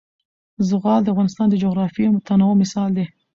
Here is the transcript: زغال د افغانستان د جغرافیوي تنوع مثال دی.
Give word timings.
زغال 0.69 1.01
د 1.03 1.07
افغانستان 1.13 1.47
د 1.49 1.55
جغرافیوي 1.63 2.19
تنوع 2.27 2.53
مثال 2.61 2.89
دی. 2.97 3.05